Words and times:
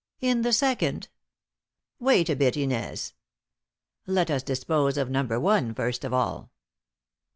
In 0.19 0.41
the 0.41 0.51
second" 0.51 1.09
"Wait 2.09 2.27
a 2.27 2.35
bit, 2.35 2.57
Inez. 2.57 3.13
Let 4.07 4.31
us 4.31 4.41
dispose 4.41 4.97
of 4.97 5.11
Number 5.11 5.39
One 5.39 5.75
first 5.75 6.03
of 6.03 6.11
all. 6.11 6.49